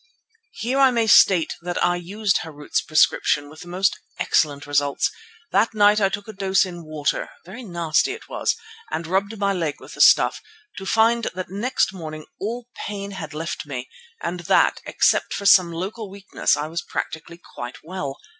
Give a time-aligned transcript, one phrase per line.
[0.55, 5.11] Here I may state that I used Harût's prescription with the most excellent results.
[5.51, 8.55] That night I took a dose in water, very nasty it was,
[8.89, 10.41] and rubbed my leg with the stuff,
[10.77, 15.71] to find that next morning all pain had left me and that, except for some
[15.71, 18.17] local weakness, I was practically quite well.